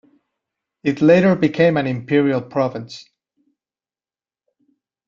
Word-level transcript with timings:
It 0.83 0.99
later 0.99 1.35
became 1.35 1.77
an 1.77 1.85
Imperial 1.85 2.41
province. 2.41 3.05